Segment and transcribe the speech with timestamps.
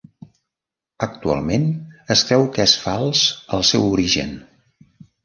[1.07, 1.67] Actualment
[2.15, 3.21] es creu que és fals
[3.59, 4.33] el seu origen.